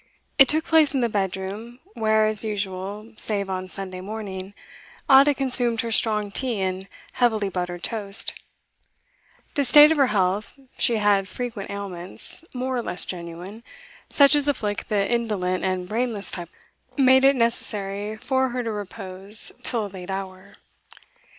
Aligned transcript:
It 0.39 0.47
took 0.47 0.65
place 0.65 0.95
in 0.95 1.01
the 1.01 1.09
bed 1.09 1.37
room, 1.37 1.77
where, 1.93 2.25
as 2.25 2.43
usual 2.43 3.13
save 3.17 3.51
on 3.51 3.67
Sunday 3.69 4.01
morning, 4.01 4.55
Ada 5.11 5.35
consumed 5.35 5.81
her 5.81 5.91
strong 5.91 6.31
tea 6.31 6.59
and 6.61 6.87
heavily 7.11 7.49
buttered 7.49 7.83
toast; 7.83 8.33
the 9.53 9.63
state 9.63 9.91
of 9.91 9.97
her 9.99 10.07
health 10.07 10.57
she 10.75 10.95
had 10.95 11.27
frequent 11.27 11.69
ailments, 11.69 12.43
more 12.55 12.77
or 12.77 12.81
less 12.81 13.05
genuine, 13.05 13.61
such 14.09 14.33
as 14.33 14.47
afflict 14.47 14.89
the 14.89 15.07
indolent 15.07 15.63
and 15.63 15.87
brainless 15.87 16.31
type 16.31 16.49
of 16.49 16.91
woman 16.97 17.05
made 17.05 17.23
it 17.23 17.35
necessary 17.35 18.17
for 18.17 18.49
her 18.49 18.63
to 18.63 18.71
repose 18.71 19.51
till 19.61 19.85
a 19.85 19.85
late 19.85 20.09
hour. 20.09 20.55